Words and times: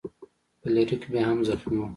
فلیریک 0.61 1.03
بیا 1.11 1.23
هم 1.29 1.39
زخمی 1.47 1.77
و. 1.79 1.83